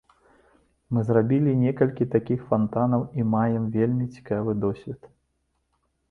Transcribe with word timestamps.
Мы 0.95 0.99
зрабілі 1.09 1.51
некалькі 1.65 2.07
такіх 2.15 2.39
фантанаў 2.53 3.01
і 3.19 3.25
маем 3.33 3.67
вельмі 3.75 4.05
цікавы 4.17 4.51
досвед. 4.63 5.01